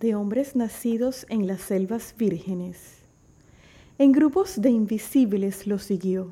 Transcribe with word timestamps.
de 0.00 0.14
hombres 0.14 0.54
nacidos 0.54 1.26
en 1.28 1.46
las 1.46 1.60
selvas 1.60 2.14
vírgenes. 2.16 2.98
En 3.98 4.12
grupos 4.12 4.60
de 4.60 4.70
invisibles 4.70 5.66
lo 5.66 5.78
siguió, 5.78 6.28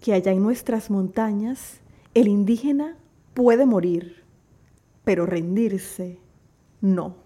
que 0.00 0.12
allá 0.12 0.32
en 0.32 0.42
nuestras 0.42 0.90
montañas 0.90 1.80
el 2.14 2.28
indígena 2.28 2.96
puede 3.34 3.66
morir, 3.66 4.22
pero 5.04 5.26
rendirse 5.26 6.18
no. 6.80 7.25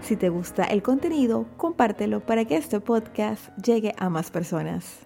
Si 0.00 0.16
te 0.16 0.30
gusta 0.30 0.64
el 0.64 0.82
contenido, 0.82 1.44
compártelo 1.58 2.24
para 2.24 2.46
que 2.46 2.56
este 2.56 2.80
podcast 2.80 3.54
llegue 3.58 3.94
a 3.98 4.08
más 4.08 4.30
personas. 4.30 5.00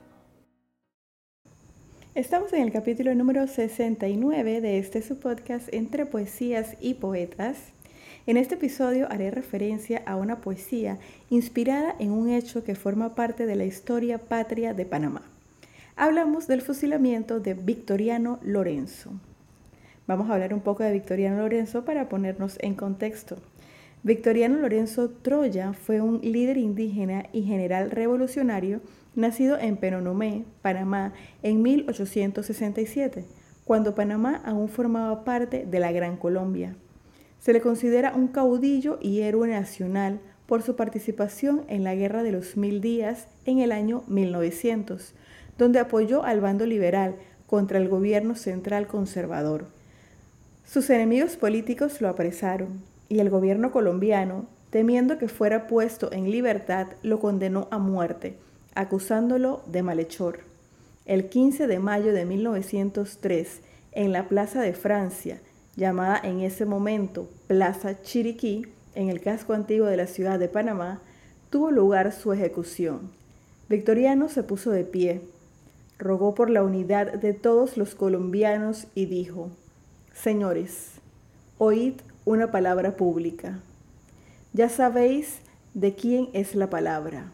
Estamos 2.15 2.53
en 2.53 2.63
el 2.63 2.71
capítulo 2.73 3.17
número 3.17 3.49
69 3.49 4.61
de 4.61 4.79
este 4.79 5.03
su 5.03 5.19
podcast 5.19 5.75
Entre 5.75 6.07
Poesías 6.07 6.77
y 6.81 6.95
Poetas. 6.95 7.73
En 8.27 8.37
este 8.37 8.57
episodio 8.57 9.07
haré 9.09 9.31
referencia 9.31 10.03
a 10.05 10.17
una 10.17 10.41
poesía 10.41 10.99
inspirada 11.31 11.95
en 12.01 12.11
un 12.11 12.29
hecho 12.29 12.65
que 12.65 12.75
forma 12.75 13.15
parte 13.15 13.47
de 13.47 13.55
la 13.55 13.65
historia 13.65 14.19
patria 14.19 14.75
de 14.75 14.85
Panamá. 14.85 15.23
Hablamos 15.95 16.49
del 16.49 16.61
fusilamiento 16.61 17.39
de 17.39 17.55
Victoriano 17.55 18.41
Lorenzo. 18.43 19.13
Vamos 20.09 20.29
a 20.29 20.35
hablar 20.35 20.53
un 20.55 20.61
poco 20.61 20.83
de 20.83 20.93
Victoriano 20.93 21.39
Lorenzo 21.39 21.85
para 21.85 22.09
ponernos 22.09 22.59
en 22.61 22.75
contexto. 22.75 23.37
Victoriano 24.03 24.59
Lorenzo 24.59 25.09
Troya 25.09 25.73
fue 25.73 26.01
un 26.01 26.21
líder 26.21 26.57
indígena 26.57 27.27
y 27.33 27.43
general 27.45 27.93
revolucionario 27.93 28.81
nacido 29.15 29.57
en 29.57 29.77
Penonomé, 29.77 30.45
Panamá, 30.63 31.13
en 31.45 31.63
1867, 31.63 33.25
cuando 33.65 33.95
Panamá 33.95 34.43
aún 34.45 34.69
formaba 34.69 35.23
parte 35.23 35.65
de 35.65 35.79
la 35.79 35.93
Gran 35.93 36.17
Colombia. 36.17 36.75
Se 37.41 37.53
le 37.53 37.61
considera 37.61 38.15
un 38.15 38.29
caudillo 38.29 38.99
y 39.01 39.21
héroe 39.21 39.49
nacional 39.49 40.21
por 40.47 40.63
su 40.63 40.77
participación 40.77 41.65
en 41.69 41.85
la 41.85 41.95
Guerra 41.95 42.23
de 42.23 42.33
los 42.33 42.57
Mil 42.57 42.81
Días 42.81 43.29
en 43.45 43.59
el 43.59 43.73
año 43.73 44.05
1900, 44.07 45.15
donde 45.59 45.79
apoyó 45.79 46.25
al 46.25 46.41
bando 46.41 46.67
liberal 46.67 47.17
contra 47.47 47.79
el 47.79 47.89
gobierno 47.89 48.35
central 48.35 48.87
conservador. 48.87 49.67
Sus 50.65 50.91
enemigos 50.91 51.37
políticos 51.37 52.01
lo 52.01 52.09
apresaron, 52.09 52.83
y 53.09 53.21
el 53.21 53.31
gobierno 53.31 53.71
colombiano, 53.71 54.47
temiendo 54.71 55.17
que 55.19 55.29
fuera 55.29 55.69
puesto 55.69 56.13
en 56.13 56.31
libertad, 56.31 56.89
lo 57.03 57.21
condenó 57.21 57.69
a 57.71 57.79
muerte, 57.79 58.37
acusándolo 58.75 59.63
de 59.67 59.83
malhechor. 59.83 60.41
El 61.05 61.29
15 61.29 61.69
de 61.69 61.79
mayo 61.79 62.13
de 62.13 62.25
1903, 62.25 63.61
en 63.93 64.13
la 64.13 64.29
Plaza 64.29 64.61
de 64.61 64.73
Francia, 64.73 65.41
llamada 65.77 66.19
en 66.23 66.41
ese 66.41 66.65
momento 66.65 67.29
Plaza 67.47 68.03
Chiriquí, 68.03 68.67
en 68.95 69.11
el 69.11 69.21
casco 69.21 69.53
antiguo 69.53 69.87
de 69.87 69.99
la 69.99 70.07
ciudad 70.07 70.39
de 70.39 70.49
Panamá, 70.49 71.01
tuvo 71.51 71.71
lugar 71.71 72.13
su 72.13 72.33
ejecución. 72.33 73.11
Victoriano 73.69 74.29
se 74.29 74.43
puso 74.43 74.71
de 74.71 74.85
pie, 74.85 75.21
rogó 75.99 76.35
por 76.35 76.51
la 76.51 76.63
unidad 76.63 77.13
de 77.13 77.35
todos 77.35 77.77
los 77.77 77.95
colombianos 77.95 78.87
y 78.95 79.07
dijo, 79.07 79.51
Señores, 80.15 80.93
oíd 81.59 81.95
una 82.25 82.51
palabra 82.51 82.97
pública. 82.97 83.61
Ya 84.53 84.69
sabéis 84.69 85.41
de 85.75 85.95
quién 85.95 86.31
es 86.33 86.55
la 86.55 86.71
palabra. 86.71 87.31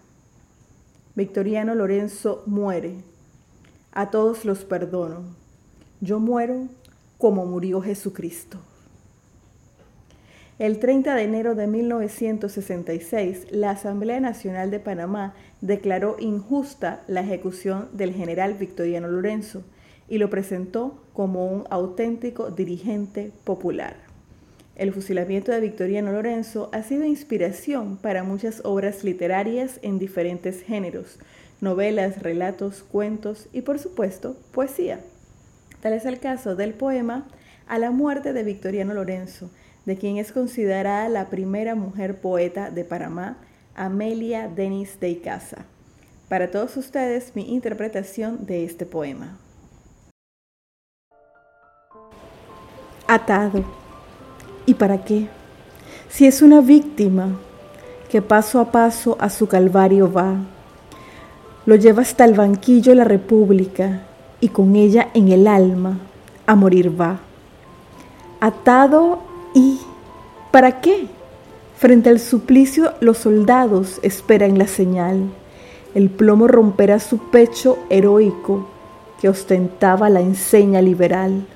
Victoriano 1.14 1.74
Lorenzo 1.74 2.42
muere. 2.46 2.96
A 3.92 4.10
todos 4.10 4.44
los 4.44 4.64
perdono. 4.64 5.22
Yo 6.00 6.18
muero 6.18 6.68
como 7.22 7.46
murió 7.46 7.80
Jesucristo. 7.80 8.58
El 10.58 10.80
30 10.80 11.14
de 11.14 11.22
enero 11.22 11.54
de 11.54 11.68
1966, 11.68 13.52
la 13.52 13.70
Asamblea 13.70 14.18
Nacional 14.18 14.72
de 14.72 14.80
Panamá 14.80 15.32
declaró 15.60 16.16
injusta 16.18 17.04
la 17.06 17.20
ejecución 17.20 17.88
del 17.92 18.12
general 18.12 18.54
Victoriano 18.54 19.06
Lorenzo 19.06 19.62
y 20.08 20.18
lo 20.18 20.30
presentó 20.30 21.00
como 21.12 21.46
un 21.46 21.62
auténtico 21.70 22.50
dirigente 22.50 23.30
popular. 23.44 23.94
El 24.74 24.92
fusilamiento 24.92 25.52
de 25.52 25.60
Victoriano 25.60 26.10
Lorenzo 26.10 26.70
ha 26.72 26.82
sido 26.82 27.04
inspiración 27.04 27.98
para 27.98 28.24
muchas 28.24 28.62
obras 28.64 29.04
literarias 29.04 29.78
en 29.82 30.00
diferentes 30.00 30.60
géneros, 30.60 31.20
novelas, 31.60 32.20
relatos, 32.20 32.82
cuentos 32.82 33.48
y 33.52 33.60
por 33.60 33.78
supuesto 33.78 34.34
poesía. 34.50 34.98
Tal 35.82 35.94
es 35.94 36.06
el 36.06 36.20
caso 36.20 36.54
del 36.54 36.74
poema 36.74 37.26
A 37.66 37.76
la 37.76 37.90
muerte 37.90 38.32
de 38.32 38.44
Victoriano 38.44 38.94
Lorenzo, 38.94 39.50
de 39.84 39.96
quien 39.96 40.16
es 40.16 40.30
considerada 40.30 41.08
la 41.08 41.28
primera 41.28 41.74
mujer 41.74 42.20
poeta 42.20 42.70
de 42.70 42.84
Panamá, 42.84 43.38
Amelia 43.74 44.48
Denis 44.48 45.00
de 45.00 45.08
Icaza. 45.08 45.64
Para 46.28 46.52
todos 46.52 46.76
ustedes 46.76 47.34
mi 47.34 47.52
interpretación 47.52 48.46
de 48.46 48.64
este 48.64 48.86
poema. 48.86 49.38
Atado 53.08 53.64
¿Y 54.66 54.74
para 54.74 55.04
qué? 55.04 55.26
Si 56.08 56.26
es 56.26 56.42
una 56.42 56.60
víctima 56.60 57.40
que 58.08 58.22
paso 58.22 58.60
a 58.60 58.70
paso 58.70 59.16
a 59.18 59.28
su 59.30 59.48
calvario 59.48 60.12
va, 60.12 60.36
lo 61.66 61.74
lleva 61.74 62.02
hasta 62.02 62.24
el 62.24 62.34
banquillo 62.34 62.94
la 62.94 63.04
República 63.04 64.02
y 64.42 64.48
con 64.48 64.74
ella 64.76 65.08
en 65.14 65.28
el 65.30 65.46
alma 65.46 65.98
a 66.46 66.56
morir 66.56 67.00
va. 67.00 67.20
Atado 68.40 69.20
y 69.54 69.78
¿para 70.50 70.80
qué? 70.80 71.06
Frente 71.78 72.10
al 72.10 72.18
suplicio 72.18 72.92
los 73.00 73.18
soldados 73.18 74.00
esperan 74.02 74.58
la 74.58 74.66
señal. 74.66 75.30
El 75.94 76.10
plomo 76.10 76.48
romperá 76.48 76.98
su 76.98 77.18
pecho 77.30 77.78
heroico 77.88 78.66
que 79.20 79.28
ostentaba 79.28 80.10
la 80.10 80.20
enseña 80.20 80.82
liberal. 80.82 81.46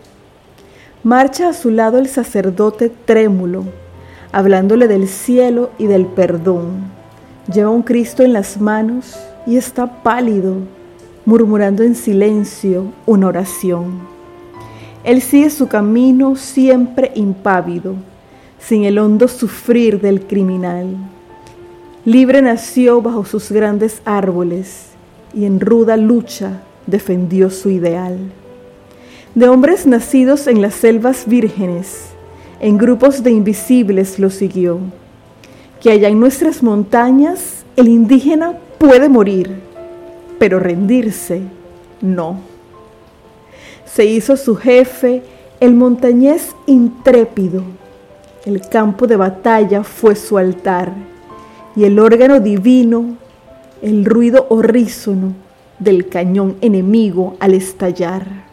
Marcha 1.03 1.49
a 1.49 1.55
su 1.55 1.71
lado 1.71 1.99
el 1.99 2.07
sacerdote 2.09 2.89
trémulo, 2.89 3.65
hablándole 4.31 4.87
del 4.87 5.09
cielo 5.09 5.71
y 5.77 5.87
del 5.87 6.07
perdón. 6.07 6.85
Lleva 7.53 7.71
un 7.71 7.83
Cristo 7.83 8.23
en 8.23 8.33
las 8.33 8.61
manos 8.61 9.19
y 9.45 9.57
está 9.57 10.03
pálido, 10.05 10.55
murmurando 11.26 11.82
en 11.82 11.94
silencio 11.94 12.87
una 13.04 13.26
oración. 13.26 14.00
Él 15.04 15.20
sigue 15.20 15.50
su 15.50 15.69
camino 15.69 16.37
siempre 16.37 17.12
impávido, 17.14 17.94
sin 18.59 18.84
el 18.84 18.98
hondo 18.98 19.28
sufrir 19.28 20.00
del 20.00 20.26
criminal. 20.26 20.97
Libre 22.06 22.41
nació 22.41 23.03
bajo 23.03 23.26
sus 23.26 23.53
grandes 23.53 24.00
árboles 24.06 24.87
y 25.34 25.44
en 25.44 25.60
ruda 25.60 25.98
lucha 25.98 26.62
defendió 26.87 27.50
su 27.50 27.69
ideal 27.69 28.16
de 29.37 29.50
hombres 29.50 29.87
nacidos 29.87 30.47
en 30.47 30.62
las 30.62 30.72
selvas 30.72 31.26
vírgenes, 31.26 32.06
en 32.58 32.78
grupos 32.78 33.22
de 33.22 33.32
invisibles 33.32 34.19
lo 34.19 34.31
siguió, 34.31 34.78
que 35.79 35.90
allá 35.90 36.08
en 36.08 36.19
nuestras 36.19 36.62
montañas 36.62 37.67
el 37.76 37.88
indígena 37.88 38.55
puede 38.79 39.11
morir, 39.11 39.61
pero 40.38 40.59
rendirse 40.61 41.43
no. 42.00 42.41
Se 43.85 44.05
hizo 44.05 44.37
su 44.37 44.56
jefe 44.56 45.23
el 45.61 45.75
montañés 45.75 46.55
intrépido, 46.67 47.62
el 48.44 48.61
campo 48.69 49.06
de 49.06 49.17
batalla 49.17 49.83
fue 49.83 50.15
su 50.17 50.38
altar, 50.38 50.93
y 51.75 51.85
el 51.85 51.99
órgano 51.99 52.41
divino, 52.41 53.17
el 53.83 54.05
ruido 54.05 54.47
horrísono 54.50 55.33
del 55.79 56.09
cañón 56.09 56.56
enemigo 56.61 57.37
al 57.41 57.55
estallar 57.55 58.47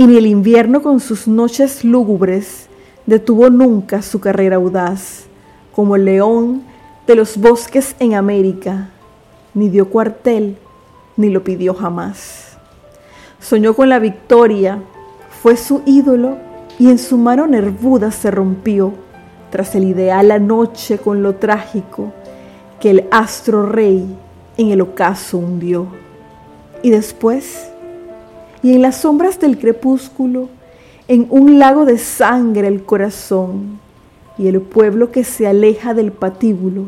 y 0.00 0.06
ni 0.06 0.16
el 0.16 0.26
invierno 0.26 0.82
con 0.82 0.98
sus 0.98 1.28
noches 1.28 1.84
lúgubres 1.84 2.68
detuvo 3.04 3.50
nunca 3.50 4.00
su 4.00 4.18
carrera 4.18 4.56
audaz, 4.56 5.24
como 5.72 5.94
el 5.94 6.06
león 6.06 6.62
de 7.06 7.16
los 7.16 7.36
bosques 7.36 7.94
en 7.98 8.14
América, 8.14 8.88
ni 9.54 9.68
dio 9.68 9.88
cuartel, 9.88 10.56
ni 11.16 11.30
lo 11.30 11.44
pidió 11.44 11.74
jamás. 11.74 12.56
Soñó 13.40 13.74
con 13.74 13.88
la 13.88 13.98
victoria, 13.98 14.82
fue 15.42 15.56
su 15.56 15.82
ídolo 15.86 16.36
y 16.78 16.88
en 16.88 16.98
su 16.98 17.18
mano 17.18 17.46
nervuda 17.46 18.10
se 18.10 18.30
rompió 18.30 18.92
tras 19.50 19.74
el 19.74 19.84
ideal 19.84 20.30
anoche 20.30 20.98
con 20.98 21.22
lo 21.22 21.34
trágico 21.34 22.12
que 22.78 22.90
el 22.90 23.08
astro 23.10 23.66
rey 23.66 24.06
en 24.56 24.70
el 24.70 24.80
ocaso 24.80 25.38
hundió. 25.38 25.86
Y 26.82 26.90
después, 26.90 27.70
y 28.62 28.74
en 28.74 28.82
las 28.82 28.96
sombras 28.96 29.38
del 29.38 29.58
crepúsculo, 29.58 30.48
en 31.08 31.26
un 31.30 31.58
lago 31.58 31.84
de 31.84 31.98
sangre 31.98 32.68
el 32.68 32.84
corazón, 32.84 33.80
y 34.38 34.48
el 34.48 34.62
pueblo 34.62 35.10
que 35.10 35.22
se 35.22 35.46
aleja 35.46 35.92
del 35.92 36.12
patíbulo, 36.12 36.84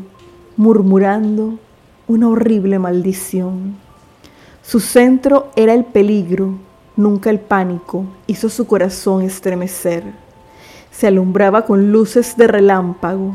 murmurando 0.57 1.59
una 2.07 2.29
horrible 2.29 2.79
maldición. 2.79 3.75
Su 4.61 4.79
centro 4.79 5.51
era 5.55 5.73
el 5.73 5.85
peligro, 5.85 6.57
nunca 6.95 7.29
el 7.29 7.39
pánico, 7.39 8.05
hizo 8.27 8.49
su 8.49 8.67
corazón 8.67 9.23
estremecer. 9.23 10.03
Se 10.91 11.07
alumbraba 11.07 11.65
con 11.65 11.91
luces 11.91 12.37
de 12.37 12.47
relámpago 12.47 13.33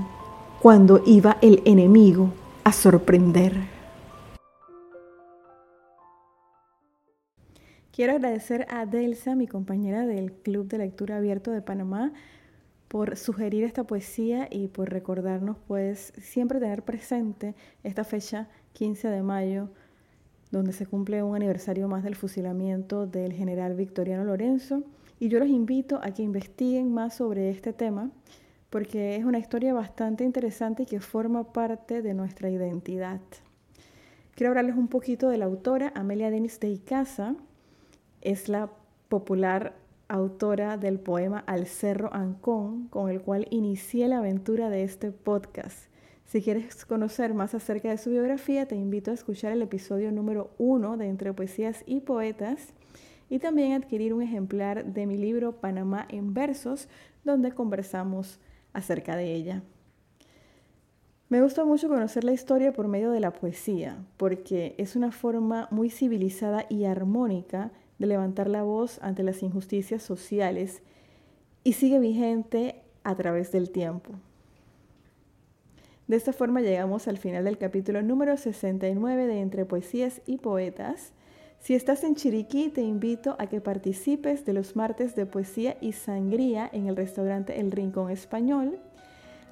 cuando 0.60 1.02
iba 1.06 1.38
el 1.40 1.62
enemigo 1.64 2.30
a 2.64 2.72
sorprender. 2.72 3.54
Quiero 7.92 8.12
agradecer 8.12 8.66
a 8.70 8.86
Delsa, 8.86 9.34
mi 9.34 9.48
compañera 9.48 10.06
del 10.06 10.30
Club 10.32 10.68
de 10.68 10.78
Lectura 10.78 11.16
Abierto 11.16 11.50
de 11.50 11.62
Panamá, 11.62 12.12
por 12.86 13.16
sugerir 13.16 13.64
esta 13.64 13.84
poesía 13.84 14.48
y 14.50 14.68
por 14.68 14.90
recordarnos 14.90 15.56
pues 15.66 16.12
siempre 16.20 16.58
tener 16.58 16.82
presente 16.82 17.54
esta 17.84 18.04
fecha 18.04 18.48
15 18.72 19.08
de 19.08 19.22
mayo 19.22 19.68
donde 20.50 20.72
se 20.72 20.86
cumple 20.86 21.22
un 21.22 21.36
aniversario 21.36 21.88
más 21.88 22.02
del 22.04 22.14
fusilamiento 22.14 23.06
del 23.06 23.32
general 23.32 23.74
Victoriano 23.74 24.24
Lorenzo 24.24 24.82
y 25.20 25.28
yo 25.28 25.38
los 25.38 25.48
invito 25.48 26.00
a 26.02 26.12
que 26.12 26.22
investiguen 26.22 26.92
más 26.92 27.16
sobre 27.16 27.50
este 27.50 27.72
tema 27.72 28.10
porque 28.70 29.16
es 29.16 29.24
una 29.24 29.38
historia 29.38 29.72
bastante 29.72 30.24
interesante 30.24 30.82
y 30.82 30.86
que 30.86 31.00
forma 31.00 31.52
parte 31.52 32.02
de 32.02 32.14
nuestra 32.14 32.50
identidad. 32.50 33.20
Quiero 34.34 34.50
hablarles 34.50 34.76
un 34.76 34.88
poquito 34.88 35.30
de 35.30 35.38
la 35.38 35.46
autora 35.46 35.92
Amelia 35.94 36.30
Denis 36.30 36.60
de 36.60 36.68
Icaza. 36.68 37.34
Es 38.20 38.48
la 38.48 38.70
popular 39.08 39.74
autora 40.06 40.76
del 40.76 41.00
poema 41.00 41.40
Al 41.46 41.66
Cerro 41.66 42.12
Ancón, 42.14 42.88
con 42.88 43.10
el 43.10 43.20
cual 43.20 43.46
inicié 43.50 44.06
la 44.06 44.18
aventura 44.18 44.70
de 44.70 44.84
este 44.84 45.12
podcast. 45.12 45.87
Si 46.28 46.42
quieres 46.42 46.84
conocer 46.84 47.32
más 47.32 47.54
acerca 47.54 47.88
de 47.88 47.96
su 47.96 48.10
biografía, 48.10 48.68
te 48.68 48.76
invito 48.76 49.10
a 49.10 49.14
escuchar 49.14 49.50
el 49.50 49.62
episodio 49.62 50.12
número 50.12 50.50
uno 50.58 50.98
de 50.98 51.08
Entre 51.08 51.32
Poesías 51.32 51.82
y 51.86 52.00
Poetas 52.00 52.74
y 53.30 53.38
también 53.38 53.72
adquirir 53.72 54.12
un 54.12 54.20
ejemplar 54.20 54.84
de 54.84 55.06
mi 55.06 55.16
libro 55.16 55.52
Panamá 55.52 56.06
en 56.10 56.34
versos, 56.34 56.88
donde 57.24 57.52
conversamos 57.52 58.40
acerca 58.74 59.16
de 59.16 59.32
ella. 59.32 59.62
Me 61.30 61.40
gusta 61.40 61.64
mucho 61.64 61.88
conocer 61.88 62.24
la 62.24 62.32
historia 62.32 62.74
por 62.74 62.88
medio 62.88 63.10
de 63.10 63.20
la 63.20 63.32
poesía, 63.32 63.96
porque 64.18 64.74
es 64.76 64.96
una 64.96 65.12
forma 65.12 65.66
muy 65.70 65.88
civilizada 65.88 66.66
y 66.68 66.84
armónica 66.84 67.72
de 67.98 68.06
levantar 68.06 68.50
la 68.50 68.64
voz 68.64 68.98
ante 69.00 69.22
las 69.22 69.42
injusticias 69.42 70.02
sociales 70.02 70.82
y 71.64 71.72
sigue 71.72 71.98
vigente 71.98 72.82
a 73.02 73.16
través 73.16 73.50
del 73.50 73.70
tiempo. 73.70 74.12
De 76.08 76.16
esta 76.16 76.32
forma 76.32 76.62
llegamos 76.62 77.06
al 77.06 77.18
final 77.18 77.44
del 77.44 77.58
capítulo 77.58 78.00
número 78.00 78.38
69 78.38 79.26
de 79.26 79.40
Entre 79.40 79.66
Poesías 79.66 80.22
y 80.24 80.38
Poetas. 80.38 81.12
Si 81.60 81.74
estás 81.74 82.02
en 82.02 82.14
Chiriquí, 82.14 82.70
te 82.70 82.80
invito 82.80 83.36
a 83.38 83.46
que 83.46 83.60
participes 83.60 84.46
de 84.46 84.54
los 84.54 84.74
martes 84.74 85.14
de 85.14 85.26
poesía 85.26 85.76
y 85.82 85.92
sangría 85.92 86.70
en 86.72 86.86
el 86.86 86.96
restaurante 86.96 87.60
El 87.60 87.70
Rincón 87.72 88.10
Español. 88.10 88.78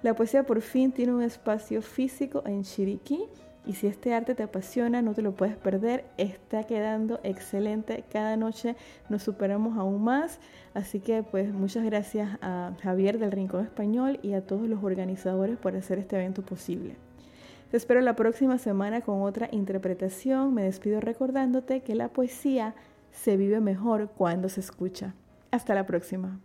La 0.03 0.17
poesía 0.17 0.45
por 0.45 0.63
fin 0.63 0.93
tiene 0.93 1.15
un 1.15 1.23
espacio 1.23 1.83
físico 1.83 2.43
en 2.47 2.63
Chiriquí 2.63 3.27
y 3.67 3.75
si 3.75 3.87
este 3.87 4.15
arte 4.15 4.35
te 4.35 4.45
apasiona, 4.45 5.03
no 5.03 5.13
te 5.13 5.23
lo 5.23 5.33
puedes 5.33 5.57
perder. 5.57 6.05
Está 6.17 6.65
quedando 6.65 7.21
excelente. 7.25 8.05
Cada 8.13 8.37
noche 8.37 8.77
nos 9.09 9.23
superamos 9.23 9.77
aún 9.77 10.03
más. 10.05 10.39
Así 10.75 11.01
que 11.01 11.23
pues 11.23 11.53
muchas 11.53 11.85
gracias 11.85 12.39
a 12.43 12.73
Javier 12.83 13.19
del 13.19 13.33
Rincón 13.33 13.65
Español 13.65 14.21
y 14.23 14.35
a 14.35 14.47
todos 14.47 14.69
los 14.69 14.83
organizadores 14.85 15.57
por 15.59 15.75
hacer 15.77 15.99
este 15.99 16.17
evento 16.17 16.43
posible. 16.43 16.97
Te 17.71 17.77
espero 17.77 18.01
la 18.01 18.15
próxima 18.15 18.59
semana 18.59 19.01
con 19.01 19.23
otra 19.23 19.49
interpretación. 19.51 20.55
Me 20.55 20.63
despido 20.63 21.01
recordándote 21.01 21.81
que 21.81 21.95
la 21.95 22.09
poesía 22.09 22.75
se 23.11 23.37
vive 23.37 23.61
mejor 23.61 24.11
cuando 24.17 24.49
se 24.49 24.61
escucha. 24.61 25.15
Hasta 25.51 25.75
la 25.75 25.87
próxima. 25.87 26.39